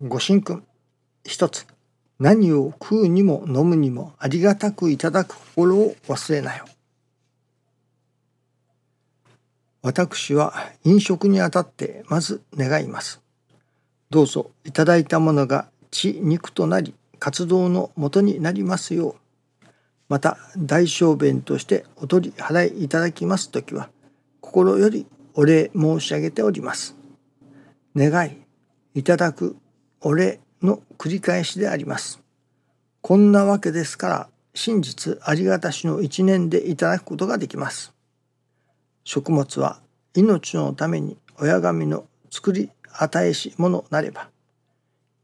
[0.00, 0.64] ご神君
[1.24, 1.66] 一つ
[2.20, 6.66] 何を食うにも飲むにもありがたくいただく心を忘れなよ。
[9.82, 10.54] 私は
[10.84, 13.20] 飲食にあたってまず願います。
[14.10, 19.16] どうぞいただいたものが血肉となり活動のもとになりますよ
[19.62, 19.66] う。
[20.08, 23.90] また大小便としてお取り払いいただきますときは
[24.40, 26.96] 心よりお礼申し上げております。
[27.96, 28.38] 願い、
[28.94, 29.56] いただく、
[30.00, 32.20] お礼の繰り返しであります。
[33.00, 37.92] こんなわけですから真実ありがたしの一年でいただくことができます。
[39.04, 39.80] 食物は
[40.14, 44.28] 命のために親神の作り与えしものなれば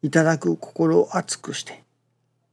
[0.02, 1.82] いただく心を熱くして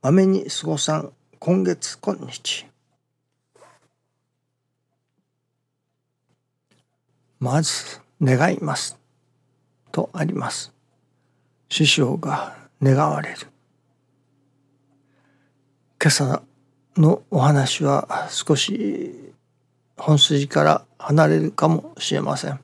[0.02, 2.66] まめに過ごさん今月今日
[7.40, 9.00] まず願います
[9.92, 10.74] とあります
[11.72, 12.54] 師匠が
[12.84, 13.38] 願われる。
[16.02, 16.44] 今朝
[16.98, 19.34] のお話は少し
[19.96, 22.60] 本筋から離れるかもしれません。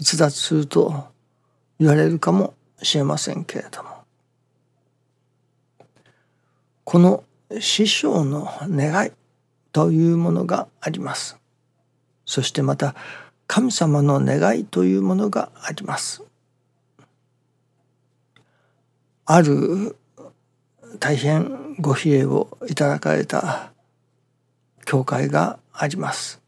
[0.00, 1.04] 逸脱すると
[1.78, 3.90] 言われるかもしれませんけれども。
[6.82, 7.22] この
[7.60, 9.12] 師匠の願い
[9.70, 11.38] というものがあります。
[12.26, 12.96] そしてまた
[13.46, 16.24] 神様の願いというものがあります。
[19.30, 19.94] ある
[20.98, 23.72] 大変ご比例をいただかれた
[24.86, 26.40] 教会があります。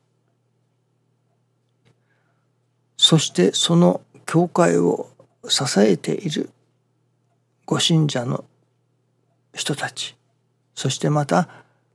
[2.97, 5.11] そしてその教会を
[5.47, 6.49] 支えている
[7.67, 8.47] ご信者の
[9.55, 10.17] 人たち
[10.75, 11.51] そしてまた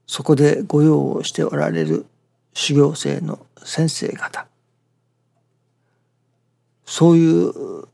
[0.06, 2.06] そこで御用をしておられる
[2.54, 4.46] 修行生の先生方
[6.86, 7.88] そういう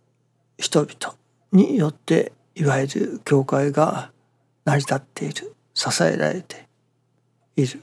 [0.58, 1.16] 人々
[1.54, 4.12] によっていわゆる教会が
[4.66, 6.68] 成り立っている支えられて
[7.56, 7.82] いる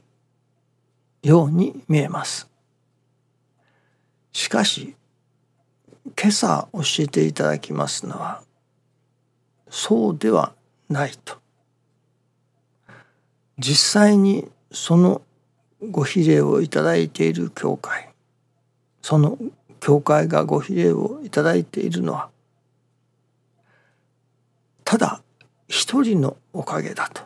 [1.23, 2.49] ように見えます。
[4.33, 4.95] しかし
[6.17, 8.43] 今朝教えていただきますのは
[9.69, 10.55] そうでは
[10.89, 11.37] ないと。
[13.59, 15.23] 実際にその
[15.91, 18.09] ご比例をいただいている教会
[19.03, 19.39] その
[19.81, 22.31] 教会がご比例をいただいているのは
[24.88, 25.21] ただ
[25.69, 27.21] 一人のおかげだと。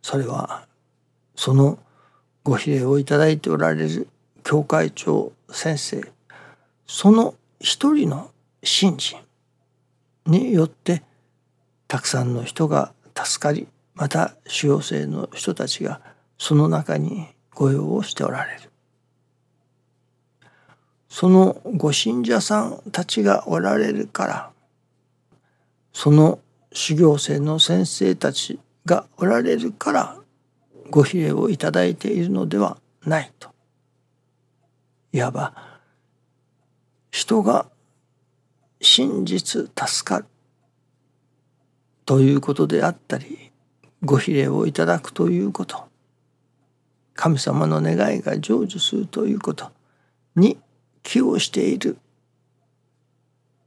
[0.00, 0.66] それは
[1.36, 1.78] その
[2.44, 4.08] ご比例をいただいておられる
[4.42, 6.02] 教会長先生
[6.86, 8.30] その一人の
[8.64, 9.20] 信心
[10.24, 11.02] によって
[11.88, 16.00] たくさんの人が助かりまた主要生の人たちが
[16.38, 18.70] その中に御用をしておられる。
[21.10, 24.52] そのご信者さんたちがおられるから
[25.92, 26.40] その
[26.72, 30.18] 修行生の先生たちがおられるから
[30.90, 33.50] ご比例をいただいているのではないと。
[35.12, 35.54] いわば
[37.10, 37.66] 人が
[38.80, 40.26] 真実助かる
[42.04, 43.52] ということであったり
[44.02, 45.92] ご比例をいただくということ。
[47.14, 49.70] 神様の願いが成就するということ
[50.34, 50.58] に
[51.02, 51.98] 寄与している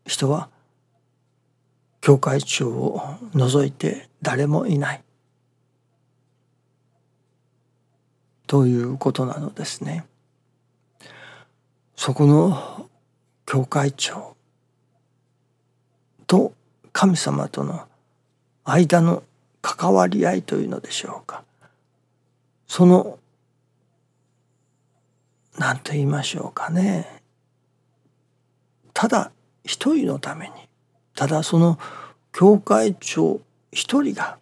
[0.06, 0.50] 人は
[2.06, 3.02] 教会長を
[3.34, 5.04] 除いて誰もいない。
[8.46, 10.06] ということなのですね。
[11.96, 12.88] そこの
[13.48, 14.36] 教会長
[16.28, 16.54] と
[16.94, 17.88] 神様との
[18.66, 19.24] 間の
[19.64, 21.44] 関わり合いというのでしょうか。
[22.68, 23.18] その
[25.58, 27.24] 何と言いましょうかね。
[28.94, 29.32] ただ
[29.64, 30.65] 一人のために。
[31.16, 31.80] ただその
[32.32, 34.38] 教会長一人が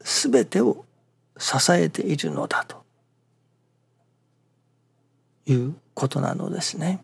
[0.00, 0.84] 全てを
[1.38, 2.84] 支えているのだと
[5.46, 7.02] いうことなのですね。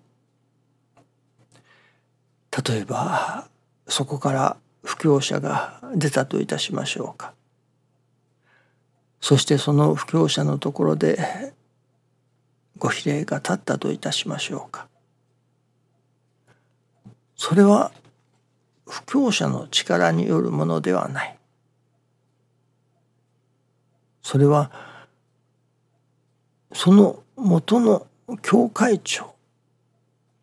[2.67, 3.49] 例えば
[3.89, 7.33] そこから布教者が出たといたしましょうか。
[9.21, 11.53] そしてその布教者のところで
[12.79, 14.87] ご比例が立ったといたしましょうか。
[17.37, 17.93] それは
[19.07, 21.39] 布教者の力によるものではない。
[24.23, 24.73] それは
[26.73, 28.07] その元の
[28.43, 29.35] 教会長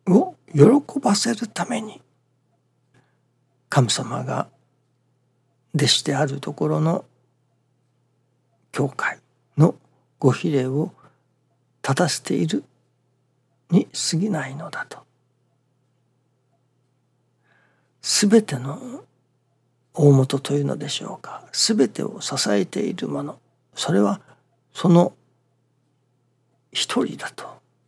[0.08, 2.02] を喜ばせるために
[3.68, 4.48] 神様が
[5.76, 7.04] 弟子であるところの
[8.72, 9.20] 教会
[9.58, 9.76] の
[10.18, 10.92] ご比例を
[11.84, 12.64] 立たせている
[13.70, 15.00] に過ぎないのだと。
[18.04, 19.06] 全ての
[19.94, 21.46] 大元というのでしょうか。
[21.54, 23.40] 全てを支えているもの。
[23.74, 24.20] それは
[24.74, 25.14] その
[26.74, 27.46] 一人だと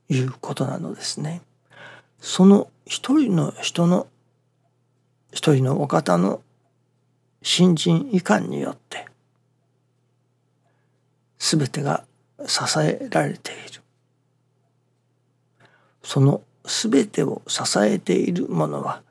[0.08, 1.42] いうことなのですね。
[2.22, 4.08] その一人の人の
[5.34, 6.42] 一人のお方の
[7.42, 9.06] 新人遺憾によって
[11.38, 12.06] 全てが
[12.48, 13.82] 支えられている。
[16.04, 19.04] その全てを支えているものは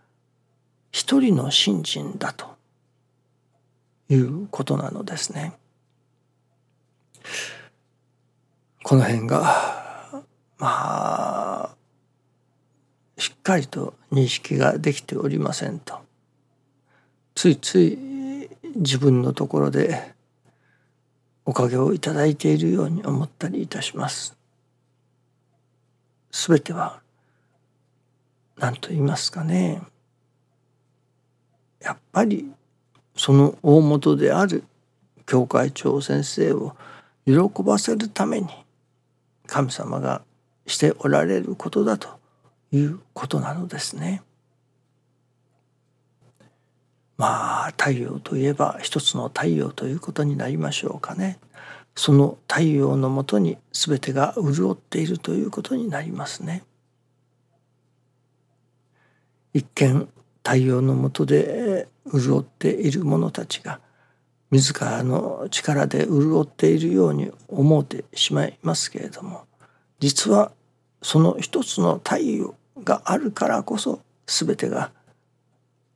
[0.95, 2.55] 一人の信心だと
[4.09, 5.55] いうことなのですね。
[8.85, 10.23] この辺が
[10.57, 11.75] まあ
[13.19, 15.99] しっかりと認識ができておりませんと
[17.35, 17.99] ついつい
[18.77, 20.15] 自分のところで
[21.45, 24.37] おかげをいただいているように思ったりいたします。
[26.31, 27.01] すべては
[28.59, 29.83] 何と言いますかね
[31.85, 32.51] やっぱり
[33.15, 34.65] その大元である
[35.27, 36.75] 教会長先生を
[37.27, 38.49] 喜ばせるために
[39.47, 40.23] 神様が
[40.67, 42.09] しておられることだと
[42.73, 44.23] いうことなのですね。
[47.17, 51.39] まあ太陽といえば一つの太陽ということになりましょうかね。
[51.95, 56.65] その太陽のもとに全てが潤っているということになりますね。
[59.53, 60.09] 一見
[60.45, 63.81] 太陽のもとで潤っている者たちが
[64.51, 69.47] 自らの力で潤っているように思うてしまいますけれども
[69.99, 70.53] 実は
[71.03, 72.55] その一つの太陽
[72.85, 74.93] があるからこそ全てが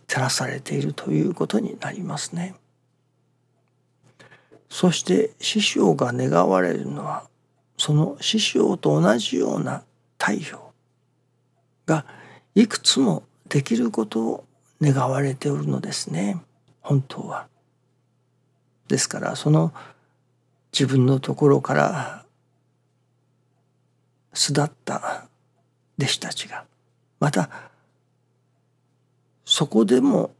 [0.07, 2.55] 照らされているということになりますね。
[4.71, 7.29] そして師匠が願われるのは
[7.77, 9.85] その師匠と同じような
[10.19, 10.73] 太陽
[11.87, 12.05] が
[12.55, 14.45] いくつもできることを
[14.81, 16.41] 願われておるのですね
[16.81, 17.47] 本当は。
[18.89, 19.73] ですからその
[20.73, 22.25] 自分のところから
[24.33, 25.27] 巣立った
[25.99, 26.65] 弟子たちが
[27.21, 27.51] また
[29.45, 30.31] そこでも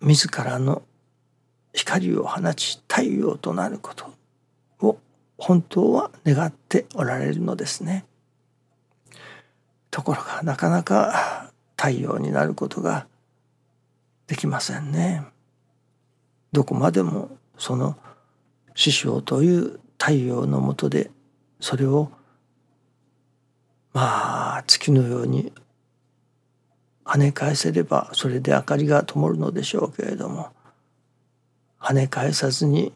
[0.00, 0.82] 自らの
[1.72, 4.12] 光を放ち太陽となること
[4.80, 4.98] を
[5.36, 8.04] 本当は願っておられるのですね。
[9.90, 11.51] ところがなかなか
[11.82, 13.08] 太陽になることが
[14.28, 15.24] できませんね。
[16.52, 17.96] どこまでもその
[18.76, 21.10] 師匠という太陽のもとで
[21.58, 22.12] それを
[23.92, 25.52] まあ月のように
[27.04, 30.50] 跳ね返せればそれで明かりが灯るのでしょうけれども
[31.80, 32.92] 跳ね返さずに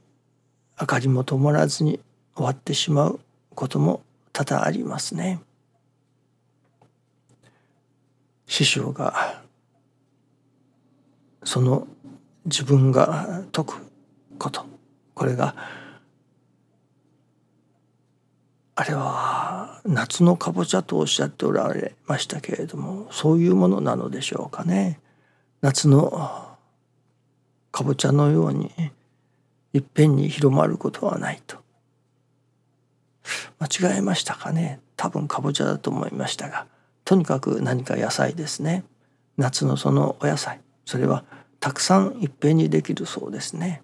[0.80, 1.98] 明かりも灯らずに
[2.36, 3.20] 終わってしまう
[3.56, 4.02] ことも
[4.32, 5.40] 多々ありますね。
[8.56, 9.43] 師匠が
[11.44, 11.87] その
[12.47, 13.87] 自分が説く
[14.38, 14.64] こと。
[15.12, 15.55] これが
[18.75, 25.00] あれは夏のかぼちゃとおっしゃっておられましたけれどもそういうものなのでしょうかね。
[25.61, 26.56] 夏の
[27.70, 28.73] かぼちゃのように
[29.75, 31.58] いっぺんに広まることはないと。
[33.58, 34.81] 間違えましたかね。
[34.97, 36.67] 多分かぼちゃだと思いましたが。
[37.06, 38.82] とにかく何か野菜ですね。
[39.37, 40.61] 夏のそのお野菜。
[40.85, 41.25] それは
[41.61, 43.82] たくさんいっぺんにできるそうですね。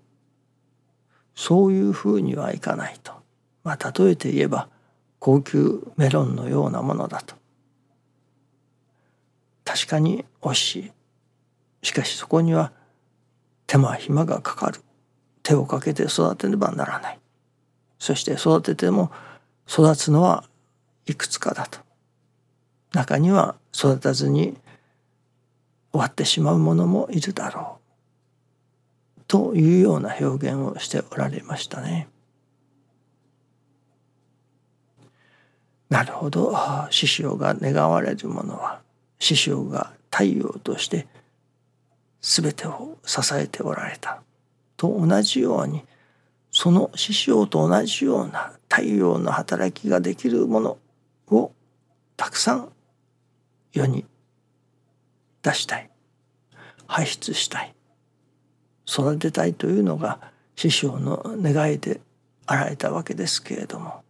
[1.36, 3.12] そういうふうにはいかないと。
[3.62, 4.68] まあ例えて言えば
[5.20, 7.36] 高級メロンのようなものだと。
[9.64, 10.92] 確かにおいしい。
[11.86, 12.72] しかしそこには
[13.68, 14.80] 手間暇がかかる。
[15.44, 17.20] 手をかけて育てねばならない。
[18.00, 19.12] そして育てても
[19.68, 20.42] 育つのは
[21.06, 21.81] いくつかだと。
[22.92, 24.56] 中には育たずに
[25.92, 29.22] 終わってしまうものもいるだろう。
[29.26, 32.08] というような表現をしておられましたね。
[35.88, 36.54] なるほど。
[36.90, 38.80] 師匠が願われるものは
[39.18, 41.06] 師匠が太陽として
[42.20, 44.22] 全てを支えておられた。
[44.76, 45.84] と同じように
[46.50, 50.78] その師匠と同じような太陽の働きができるもの
[51.28, 51.52] を
[52.16, 52.68] たくさん
[53.72, 54.04] 世に
[55.42, 55.90] 出したい
[56.86, 57.74] 排出したい
[58.86, 60.20] 育てたいというのが
[60.56, 62.00] 師匠の願いで
[62.46, 64.02] あられたわけですけれども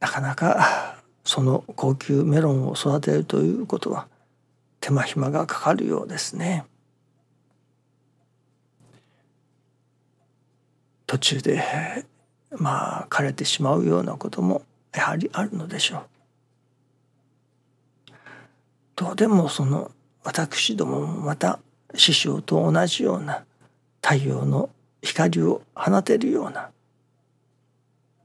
[0.00, 4.08] なかなかその高級メロンを育てるということは
[4.80, 6.64] 手間暇がかかるようですね。
[11.06, 11.62] 途中で
[12.50, 16.11] まあ枯れてしまうようなこともやはりあるのでしょう。
[19.02, 19.90] どうでもその
[20.22, 21.58] 私どももまた
[21.96, 23.44] 師匠と同じような
[24.00, 24.70] 太陽の
[25.02, 26.70] 光を放てるような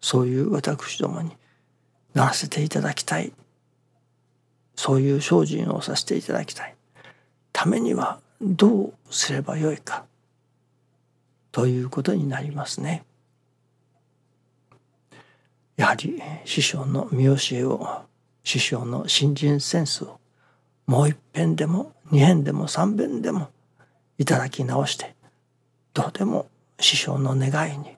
[0.01, 1.31] そういう私どもに
[2.13, 3.33] ならせていただきたい。
[4.75, 6.75] そういう精進をさせていただきたい。
[7.51, 10.05] ためにはどうすればよいか。
[11.51, 13.03] ということになりますね。
[15.75, 18.03] やはり師匠の見教えを
[18.43, 20.19] 師匠の新人センスを
[20.87, 23.49] もう一遍でも二遍でも三遍でも
[24.17, 25.15] いただき直して
[25.93, 26.47] どうでも
[26.79, 27.97] 師匠の願いに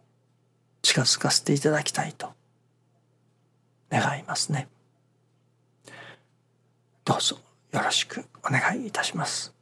[0.82, 2.30] 近づかせていただきたいと
[3.92, 4.68] 願いますね。
[7.06, 7.38] どうぞ
[7.72, 9.54] よろしくお願いいたします。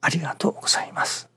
[0.00, 1.28] ありがとうございます。